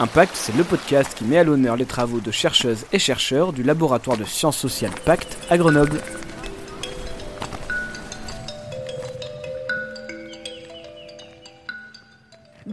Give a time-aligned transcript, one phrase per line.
[0.00, 3.62] Impact, c'est le podcast qui met à l'honneur les travaux de chercheuses et chercheurs du
[3.62, 6.00] laboratoire de sciences sociales Pacte à Grenoble.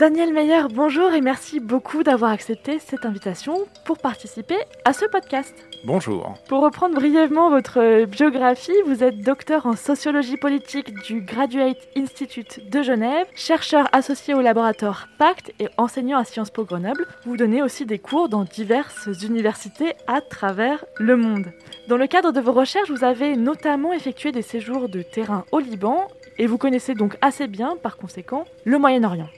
[0.02, 5.54] Daniel Meyer, bonjour et merci beaucoup d'avoir accepté cette invitation pour participer à ce podcast.
[5.84, 6.34] Bonjour.
[6.50, 12.82] Pour reprendre brièvement votre biographie, vous êtes docteur en sociologie politique du Graduate Institute de
[12.82, 17.06] Genève, chercheur associé au laboratoire Pacte et enseignant à Sciences Po Grenoble.
[17.26, 21.54] Vous donnez aussi des cours dans diverses universités à travers le monde.
[21.90, 25.60] Dans le cadre de vos recherches, vous avez notamment effectué des séjours de terrain au
[25.60, 26.08] Liban
[26.40, 29.30] et vous connaissez donc assez bien, par conséquent, le Moyen-Orient.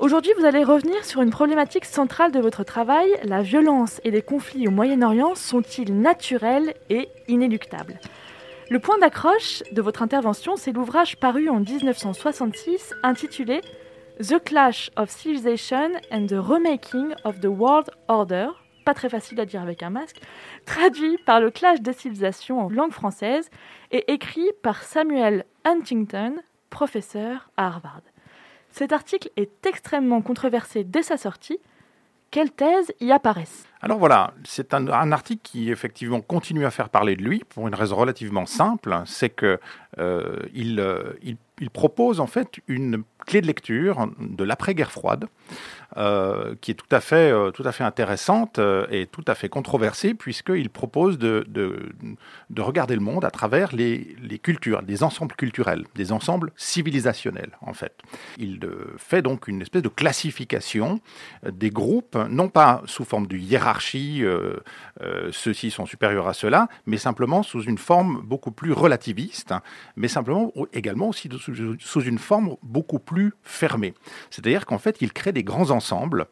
[0.00, 3.08] Aujourd'hui, vous allez revenir sur une problématique centrale de votre travail.
[3.22, 8.00] La violence et les conflits au Moyen-Orient sont-ils naturels et inéluctables?
[8.70, 13.60] Le point d'accroche de votre intervention, c'est l'ouvrage paru en 1966 intitulé
[14.18, 18.48] The Clash of Civilization and the Remaking of the World Order,
[18.84, 20.20] pas très facile à dire avec un masque,
[20.66, 23.48] traduit par le clash des civilisations en langue française
[23.92, 26.34] et écrit par Samuel Huntington,
[26.68, 28.02] professeur à Harvard.
[28.74, 31.60] Cet article est extrêmement controversé dès sa sortie.
[32.32, 37.14] Quelles thèses y apparaissent Alors voilà, c'est un, article qui effectivement continue à faire parler
[37.14, 39.60] de lui pour une raison relativement simple, c'est que
[39.98, 45.28] euh, il, euh, il, il, propose en fait une clé de lecture de l'après-guerre froide
[45.96, 49.36] euh, qui est tout à fait, euh, tout à fait intéressante euh, et tout à
[49.36, 51.92] fait controversée, puisqu'il propose de, de,
[52.50, 57.56] de, regarder le monde à travers les, les, cultures, des ensembles culturels, des ensembles civilisationnels,
[57.60, 57.96] en fait.
[58.38, 58.58] Il
[58.96, 61.00] fait donc une espèce de classification
[61.48, 64.24] des groupes, non pas sous forme de hiérarchie,
[65.30, 69.54] ceux-ci sont supérieurs à ceux-là, mais simplement sous une forme beaucoup plus relativiste,
[69.96, 71.28] mais simplement également aussi
[71.78, 73.94] sous, une forme beaucoup plus fermée.
[74.30, 76.26] C'est-à-dire qu'en fait, il crée des grands ensembles ensemble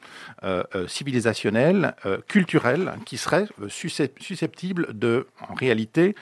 [0.44, 6.14] euh, euh, civilisationnel, euh, culturel, qui serait susceptible de, en réalité,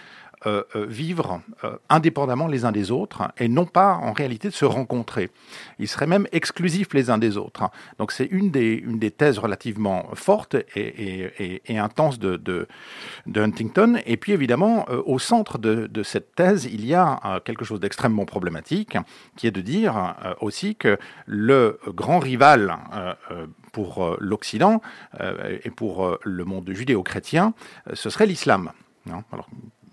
[0.74, 1.42] vivre
[1.89, 5.30] indépendamment les uns des autres et non pas en réalité de se rencontrer.
[5.78, 7.70] Ils seraient même exclusifs les uns des autres.
[7.98, 12.67] Donc c'est une des, une des thèses relativement fortes et, et, intenses de,
[13.34, 14.00] Huntington.
[14.06, 18.24] Et puis évidemment, au centre de, de, cette thèse, il y a quelque chose d'extrêmement
[18.24, 18.96] problématique,
[19.36, 22.77] qui est de dire aussi que le grand rival
[23.73, 24.80] pour l'Occident
[25.64, 27.55] et pour le monde judéo-chrétien,
[27.92, 28.73] ce serait l'islam.
[29.33, 29.48] Alors,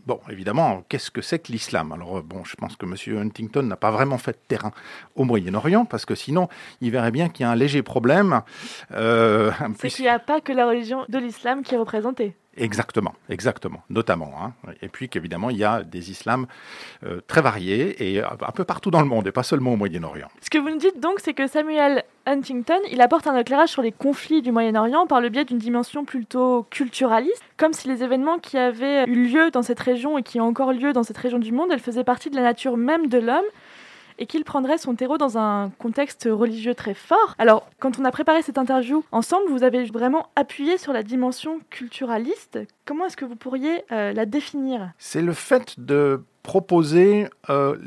[0.08, 1.92] Bon, évidemment, qu'est-ce que c'est que l'islam?
[1.92, 3.20] Alors, bon, je pense que M.
[3.20, 4.72] Huntington n'a pas vraiment fait de terrain
[5.18, 6.48] au Moyen-Orient, parce que sinon,
[6.80, 8.42] il verrait bien qu'il y a un léger problème.
[8.94, 12.38] Euh, c'est qu'il n'y a pas que la religion de l'islam qui est représentée.
[12.58, 14.34] Exactement, exactement, notamment.
[14.42, 14.54] Hein.
[14.82, 16.48] Et puis qu'évidemment, il y a des islams
[17.06, 20.28] euh, très variés et un peu partout dans le monde, et pas seulement au Moyen-Orient.
[20.42, 23.82] Ce que vous nous dites donc, c'est que Samuel Huntington, il apporte un éclairage sur
[23.82, 28.40] les conflits du Moyen-Orient par le biais d'une dimension plutôt culturaliste, comme si les événements
[28.40, 31.40] qui avaient eu lieu dans cette région et qui ont encore lieu dans cette région
[31.40, 33.46] du monde, elles faisaient partie de la nature même de l'homme
[34.18, 37.36] et qu'il prendrait son terreau dans un contexte religieux très fort.
[37.38, 41.60] Alors, quand on a préparé cette interview ensemble, vous avez vraiment appuyé sur la dimension
[41.70, 42.60] culturaliste.
[42.86, 44.92] Comment est-ce que vous pourriez euh, la définir?
[44.98, 47.78] C'est le fait de proposer euh,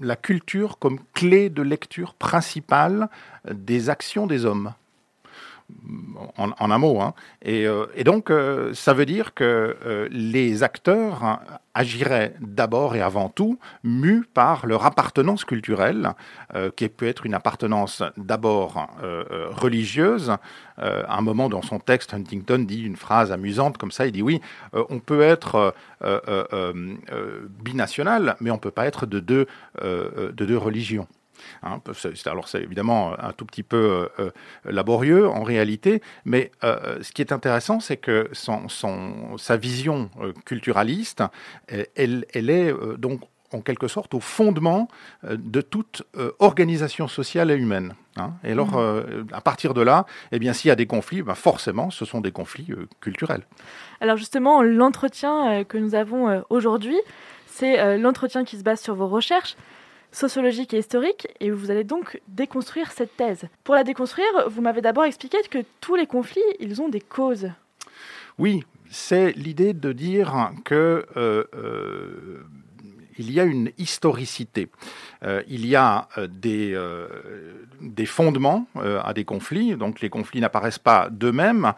[0.00, 3.08] la culture comme clé de lecture principale
[3.50, 4.72] des actions des hommes
[6.36, 7.00] en, un mot.
[7.00, 7.14] Hein.
[7.42, 11.40] Et, euh, et, donc, euh, ça veut dire que euh, les acteurs hein,
[11.74, 16.12] agiraient d'abord et avant tout mus par leur appartenance culturelle,
[16.76, 18.94] qui peut être une appartenance d'abord
[19.52, 20.36] religieuse.
[20.76, 24.20] à un moment dans son texte, Huntington dit une phrase amusante comme ça, il dit
[24.20, 24.42] oui,
[24.74, 25.74] on peut être
[27.64, 31.08] binational, mais on ne peut pas être de deux religions.
[31.62, 31.80] Hein,
[32.26, 34.30] alors c'est évidemment un tout petit peu euh, euh,
[34.64, 40.10] laborieux en réalité, mais euh, ce qui est intéressant, c'est que son, son, sa vision
[40.44, 41.22] culturaliste,
[41.68, 43.20] elle, elle est donc
[43.52, 44.88] en quelque sorte au fondement
[45.22, 46.04] de toute
[46.38, 47.94] organisation sociale et humaine.
[48.16, 48.32] Hein.
[48.44, 49.26] Et alors, mmh.
[49.32, 52.22] à partir de là, eh bien, s'il y a des conflits, ben forcément, ce sont
[52.22, 52.70] des conflits
[53.00, 53.46] culturels.
[54.00, 56.98] Alors justement, l'entretien que nous avons aujourd'hui,
[57.46, 59.56] c'est l'entretien qui se base sur vos recherches
[60.12, 63.44] sociologique et historique, et vous allez donc déconstruire cette thèse.
[63.64, 67.48] Pour la déconstruire, vous m'avez d'abord expliqué que tous les conflits, ils ont des causes.
[68.38, 72.44] Oui, c'est l'idée de dire que euh, euh,
[73.18, 74.68] il y a une historicité.
[75.48, 76.76] il y a des,
[77.80, 81.72] des fondements à des conflits, donc les conflits n'apparaissent pas d'eux-mêmes,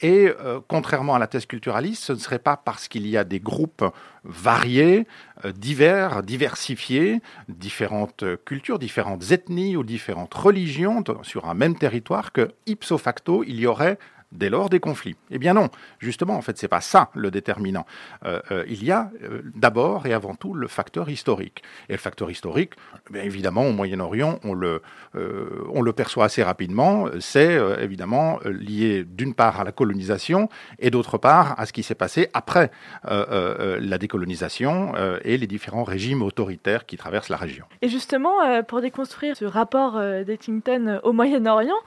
[0.00, 0.28] et
[0.68, 3.84] contrairement à la thèse culturaliste, ce ne serait pas parce qu'il y a des groupes
[4.24, 5.06] variés,
[5.54, 12.98] divers, diversifiés, différentes cultures, différentes ethnies ou différentes religions sur un même territoire que ipso
[12.98, 13.98] facto il y aurait
[14.32, 15.16] dès lors des conflits.
[15.30, 17.86] Eh bien non, justement, en fait, c'est pas ça le déterminant.
[18.24, 21.62] Euh, euh, il y a euh, d'abord et avant tout le facteur historique.
[21.88, 22.74] Et le facteur historique,
[23.10, 24.82] bien évidemment, au Moyen-Orient, on le,
[25.14, 27.06] on le perçoit assez rapidement.
[27.18, 30.48] C'est évidemment lié d'une part à la colonisation
[30.78, 32.70] et d'autre part à ce qui s'est passé après
[33.04, 34.94] la décolonisation
[35.24, 37.64] et les différents régimes autoritaires qui traversent la région.
[37.82, 41.80] Et justement, pour déconstruire ce rapport d'Ettington au Moyen-Orient,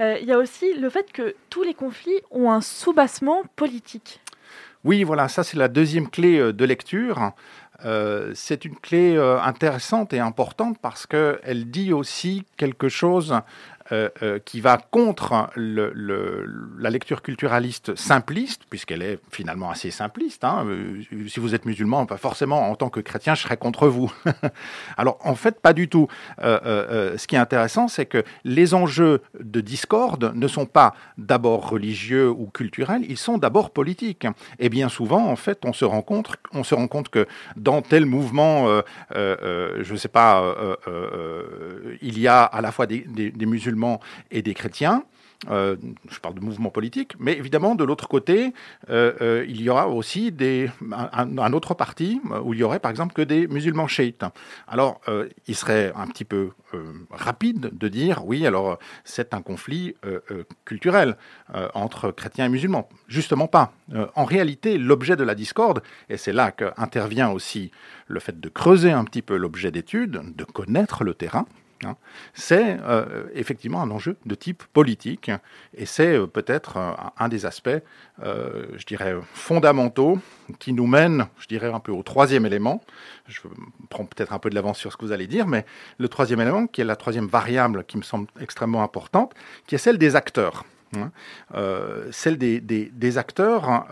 [0.00, 4.20] il y a aussi le fait que tous les conflits ont un soubassement politique.
[4.82, 7.30] Oui, voilà, ça c'est la deuxième clé euh, de lecture.
[7.84, 13.36] Euh, c'est une clé intéressante et importante parce qu'elle dit aussi quelque chose
[13.92, 20.42] euh, euh, qui va contre la lecture culturaliste simpliste, puisqu'elle est finalement assez simpliste.
[20.42, 20.64] Hein.
[20.66, 24.10] Euh, si vous êtes musulman, pas forcément en tant que chrétien, je serais contre vous.
[24.96, 26.08] Alors en fait, pas du tout.
[26.40, 32.30] ce qui est intéressant, c'est que les enjeux de discorde ne sont pas d'abord religieux
[32.30, 34.26] ou culturels, ils sont d'abord politiques.
[34.60, 37.26] Et bien souvent, en fait, on se rend compte, on se rend compte que
[37.56, 38.80] dans tel mouvement,
[39.14, 40.54] je ne sais pas,
[42.00, 43.04] il y a à la fois des
[43.40, 43.73] musulmans
[44.30, 45.04] et des chrétiens.
[45.50, 45.76] Euh,
[46.10, 48.52] je parle de mouvement politique, mais évidemment, de l'autre côté,
[48.88, 50.34] euh, euh, il y aura aussi
[50.92, 54.24] un, autre parti où il y aurait par exemple que des musulmans chiites.
[54.66, 55.00] Alors,
[55.46, 56.50] il serait un petit peu
[57.10, 59.94] rapide de dire oui, alors c'est un conflit
[60.64, 61.16] culturel
[61.74, 62.88] entre chrétiens et musulmans.
[63.08, 63.72] Justement pas.
[64.14, 67.70] en réalité, l'objet de la discorde, et c'est là qu'intervient aussi
[68.06, 71.46] le fait de creuser un petit peu l'objet d'étude, de connaître le terrain.
[72.32, 75.30] C'est euh, effectivement un enjeu de type politique
[75.74, 77.70] et c'est euh, peut-être euh, un des aspects,
[78.22, 80.18] je dirais, fondamentaux
[80.58, 82.82] qui nous mène, je dirais, un peu au troisième élément.
[83.26, 83.40] Je
[83.90, 85.64] prends peut-être un peu de l'avance sur ce que vous allez dire, mais
[85.98, 89.34] le troisième élément, qui est la troisième variable qui me semble extrêmement importante,
[89.66, 90.64] qui est celle des acteurs.
[90.96, 91.10] Hein.
[92.12, 93.86] celle des, acteurs,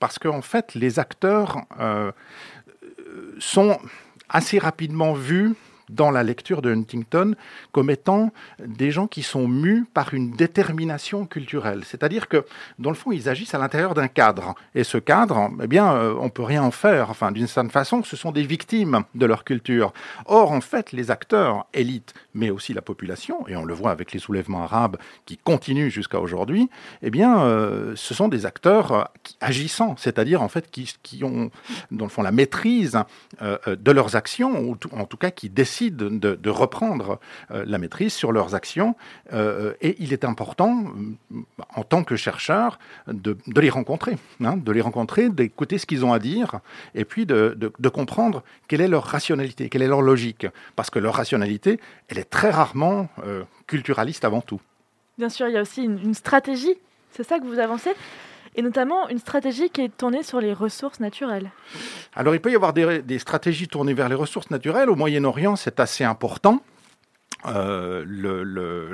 [0.00, 1.58] parce qu'en en fait, les acteurs
[3.38, 3.78] sont
[4.30, 5.54] assez rapidement vus
[5.90, 7.34] dans la lecture de Huntington
[7.72, 8.30] comme étant
[8.64, 11.82] des gens qui sont mus par une détermination culturelle.
[11.84, 12.44] C'est-à-dire que,
[12.78, 14.54] dans le fond, ils agissent à l'intérieur d'un cadre.
[14.74, 17.10] Et ce cadre, eh bien, euh, on peut rien en faire.
[17.10, 19.92] Enfin, d'une certaine façon, ce sont des victimes de leur culture.
[20.26, 24.12] Or, en fait, les acteurs, élites, mais aussi la population, et on le voit avec
[24.12, 24.96] les soulèvements arabes
[25.26, 26.68] qui continuent jusqu'à aujourd'hui,
[27.02, 29.04] eh bien, euh, ce sont des acteurs euh,
[29.40, 31.50] agissants, c'est-à-dire, en fait, qui, qui, ont,
[31.90, 32.98] dans le fond, la maîtrise
[33.40, 37.20] de leurs actions, ou en tout cas qui décident de, reprendre
[37.50, 38.96] euh, la maîtrise sur leurs actions.
[39.32, 40.84] Euh, et il est important,
[41.32, 41.40] euh,
[41.74, 46.12] en tant que chercheur, de, les rencontrer, hein, de les rencontrer, d'écouter ce qu'ils ont
[46.12, 46.60] à dire,
[46.94, 50.46] et puis de, comprendre quelle est leur rationalité, quelle est leur logique.
[50.76, 53.08] Parce que leur rationalité, elle est très rarement
[53.66, 54.60] culturaliste avant tout.
[55.16, 56.76] Bien sûr, il y a aussi une stratégie.
[57.12, 57.90] C'est ça que vous avancez?
[58.54, 61.50] Et notamment une stratégie qui est tournée sur les ressources naturelles.
[62.14, 64.90] Alors il peut y avoir des, stratégies tournées vers les ressources naturelles.
[64.90, 66.62] Au Moyen-Orient, c'est assez important.
[67.46, 68.04] Euh,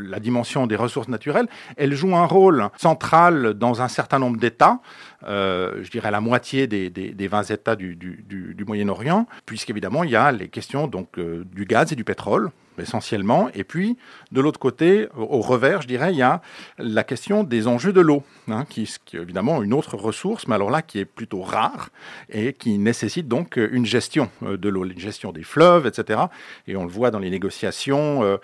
[0.03, 1.49] la dimension des ressources naturelles,
[1.79, 4.81] elle joue un rôle central dans un certain nombre d'États,
[5.27, 10.33] euh, je dirais la moitié des, des, 20 États du, Moyen-Orient, puisqu'évidemment il y a
[10.33, 13.49] les questions donc euh, du gaz et du pétrole, essentiellement.
[13.55, 13.97] Et puis,
[14.33, 16.41] de l'autre côté, au revers, je dirais, il y a
[16.79, 20.71] la question des enjeux de l'eau, hein, qui, est évidemment une autre ressource, mais alors
[20.71, 21.91] là, qui est plutôt rare
[22.29, 26.21] et qui nécessite donc une gestion euh, de l'eau, une gestion des fleuves, etc.
[26.67, 28.39] Et on le voit dans les négociations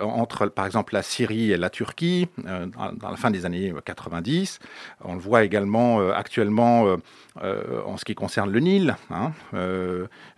[0.00, 4.58] entre, par exemple, la Syrie et la Turquie, dans la fin des années 90.
[5.04, 5.69] On le voit également
[6.14, 6.96] actuellement
[7.40, 8.96] en ce qui concerne le Nil.
[9.10, 9.32] Hein.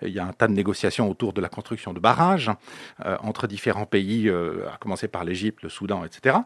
[0.02, 2.50] il y a un tas de négociations autour de la construction de barrages.
[3.04, 6.36] Euh, entre différents pays, euh, à commencer par l'Égypte, le Soudan, etc.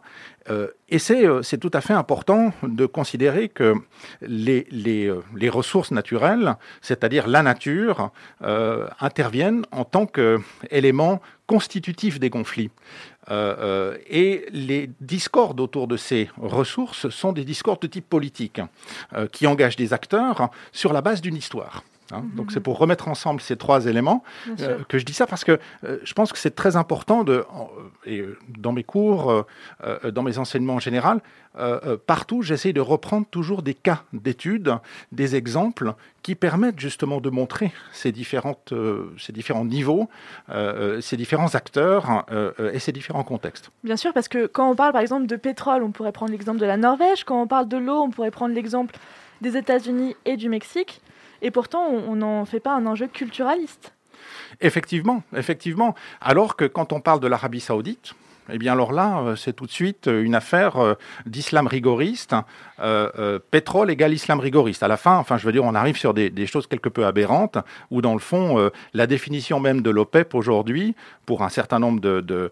[0.49, 3.75] Euh, et c'est tout à fait important de considérer que
[4.21, 8.13] les, les, les ressources naturelles, c'est-à-dire la nature,
[9.01, 12.71] interviennent en tant qu'élément constitutif des conflits.
[13.31, 18.61] Et les discordes autour de ces ressources sont des discordes de type politique,
[19.33, 21.83] qui engagent des acteurs sur la base d'une histoire.
[22.13, 22.23] Hein.
[22.23, 22.37] Mhm.
[22.37, 24.23] Donc c'est pour remettre ensemble ces trois éléments
[24.61, 27.45] euh, que je dis ça parce que euh, je pense que c'est très important de,
[28.05, 29.45] et dans mes cours,
[30.13, 31.21] dans mes enseignements en général,
[32.07, 34.77] partout j'essaie de reprendre toujours des cas d'études,
[35.13, 38.73] des exemples qui permettent justement de montrer ces, différentes,
[39.19, 40.09] ces différents niveaux,
[41.01, 42.27] ces différents acteurs
[42.73, 43.71] et ces différents contextes.
[43.85, 46.59] Bien sûr, parce que quand on parle par exemple de pétrole, on pourrait prendre l'exemple
[46.59, 48.95] de la Norvège, quand on parle de l'eau, on pourrait prendre l'exemple
[49.41, 51.01] des États-Unis et du Mexique.
[51.43, 53.93] Et pourtant, on n'en fait pas un enjeu culturaliste.
[54.61, 55.95] Effectivement, effectivement.
[56.21, 58.15] Alors que quand on parle de l'Arabie saoudite,
[58.49, 60.95] eh bien alors là, euh, c'est tout de suite une affaire euh,
[61.27, 62.35] d'islam rigoriste.
[62.79, 64.83] Euh, pétrole égale islam rigoriste.
[64.83, 67.59] À la fin, enfin, je veux dire, on arrive sur des, choses quelque peu aberrantes,
[67.91, 72.51] où dans le fond, la définition même de l'OPEP aujourd'hui, pour un certain nombre de,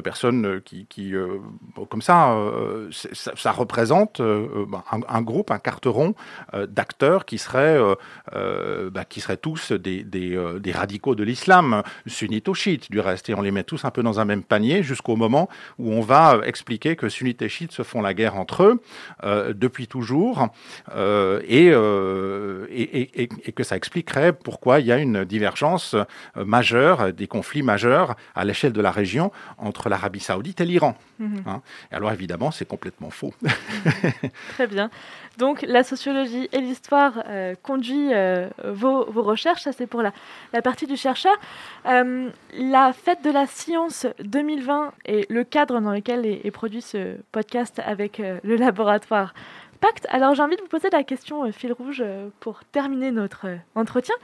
[0.00, 1.12] personnes qui,
[1.90, 2.36] comme ça,
[3.12, 6.14] ça, représente bah, un, groupe, un carteron
[6.68, 7.80] d'acteurs qui seraient,
[8.32, 13.34] bah, qui seraient tous des, des radicaux de l'islam, sunnites ou chiites du reste, et
[13.34, 15.48] on les met tous un peu dans un même panier jusqu'au moment
[15.78, 18.82] où on va euh, expliquer que sunnites et chiites se font la guerre entre eux
[19.24, 20.48] euh, depuis toujours
[20.94, 21.68] euh, et,
[23.22, 25.96] et, que ça expliquerait pourquoi il y a une divergence
[26.36, 30.96] majeure, des conflits majeurs à l'échelle de la région entre l'Arabie saoudite et l'Iran.
[31.18, 31.42] Mhm.
[31.46, 31.62] Hein.
[31.90, 33.34] alors évidemment, c'est complètement faux.
[34.54, 34.90] Très bien.
[35.38, 40.12] Donc la sociologie et l'histoire euh, conduit euh, vos, recherches, ça c'est pour la,
[40.52, 41.34] la, partie du chercheur.
[41.86, 47.16] Euh, la fête de la science 2020 est le cadre dans lequel est, produit ce
[47.32, 49.34] podcast avec le laboratoire
[49.80, 50.06] Pacte.
[50.10, 52.04] Alors j'ai envie de vous poser la question fil rouge
[52.40, 54.14] pour terminer notre entretien.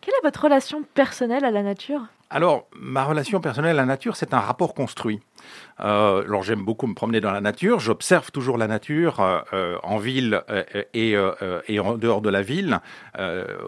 [0.00, 2.06] Quelle est votre relation personnelle à la nature?
[2.28, 5.20] Alors, ma relation personnelle à la nature, c'est un rapport construit.
[5.80, 7.80] Euh, alors, j'aime beaucoup me promener dans la nature.
[7.80, 10.42] J'observe toujours la nature euh, euh, en ville
[10.92, 11.16] et,
[11.68, 12.80] et, en dehors de la ville,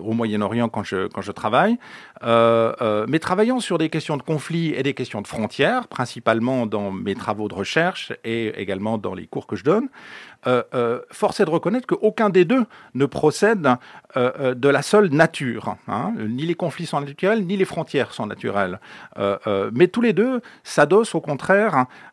[0.00, 1.78] au Moyen-Orient quand je, quand je travaille.
[2.22, 7.14] mais travaillant sur des questions de conflit et des questions de frontières, principalement dans mes
[7.14, 9.88] travaux de recherche et également dans les cours que je donne,
[11.10, 12.64] force est de reconnaître qu'aucun des deux
[12.94, 13.68] ne procède
[14.14, 15.76] de la seule nature.
[15.88, 16.12] Hein.
[16.18, 18.80] Ni les conflits sont naturels, ni les frontières sont naturelles.
[19.72, 21.65] Mais tous les deux s'adossent au contraire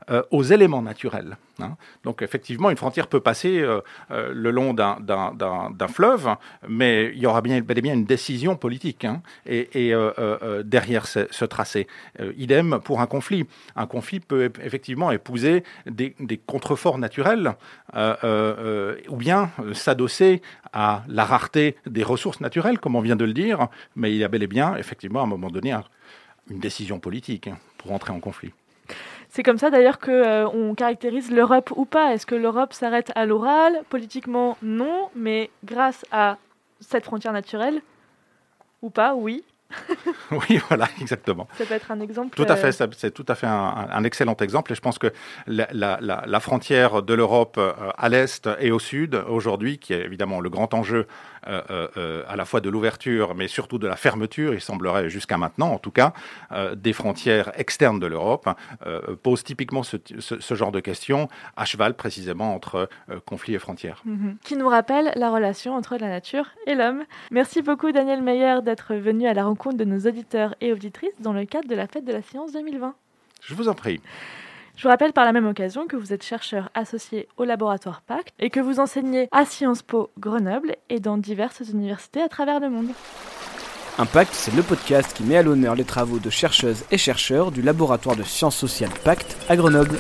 [0.10, 1.38] euh, aux éléments naturels.
[1.60, 1.76] Hein.
[2.04, 3.64] Donc effectivement, une frontière peut passer
[4.10, 6.36] le long d'un fleuve,
[6.68, 9.94] mais il y aura bien, bien une décision politique hein, et,
[10.64, 11.88] derrière ce, tracé.
[12.38, 13.46] idem pour un conflit.
[13.76, 17.56] Un conflit peut effectivement épouser des, contreforts naturels
[17.96, 20.42] ou bien s'adosser
[20.74, 24.24] à la rareté des ressources naturelles, comme on vient de le dire, mais il y
[24.24, 25.84] a bel et bien effectivement à un moment donné un,
[26.50, 28.52] une décision politique hein, pour entrer en conflit.
[29.36, 32.14] C'est comme ça d'ailleurs qu'on euh, caractérise l'Europe ou pas.
[32.14, 33.82] Est-ce que l'Europe s'arrête à l'oral?
[33.90, 36.38] Politiquement, non, mais grâce à
[36.82, 37.82] cette frontière naturelle
[38.84, 39.44] ou pas, oui.
[40.32, 41.48] oui, voilà, exactement.
[41.58, 42.36] Ça peut être un exemple.
[42.36, 44.72] Tout à fait, euh, c'est tout à fait un, excellent exemple.
[44.72, 45.12] Et je pense que
[45.48, 50.50] la, frontière de l'Europe euh, à l'est et au sud, aujourd'hui, qui est évidemment le
[50.50, 51.08] grand enjeu
[51.48, 55.72] euh, à la fois de l'ouverture, mais surtout de la fermeture, il semblerait jusqu'à maintenant,
[55.72, 56.14] en tout cas,
[56.76, 58.50] des frontières externes de l'Europe,
[59.24, 59.98] pose typiquement ce,
[60.56, 61.28] genre de questions
[61.58, 62.88] à cheval précisément entre
[63.26, 64.02] conflits et frontières.
[64.06, 64.38] Mhm.
[64.44, 67.04] Qui nous rappelle la relation entre la nature et l'homme.
[67.32, 71.32] Merci beaucoup, Daniel Meyer, d'être venu à la rencontre de nos auditeurs et auditrices dans
[71.32, 72.94] le cadre de la fête de la science 2020.
[73.42, 74.02] Je vous en prie.
[74.76, 78.34] Je vous rappelle par la même occasion que vous êtes chercheur associé au laboratoire PAC
[78.40, 82.70] et que vous enseignez à Sciences Po Grenoble et dans diverses universités à travers le
[82.70, 82.90] monde.
[84.00, 87.62] Impact, c'est le podcast qui met à l'honneur les travaux de chercheuses et chercheurs du
[87.62, 90.00] laboratoire de sciences sociales PACT à Grenoble.